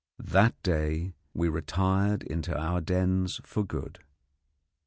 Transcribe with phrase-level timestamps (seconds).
[0.17, 3.99] That day we retired into our dens for good.